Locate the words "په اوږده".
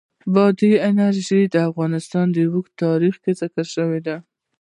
2.35-2.79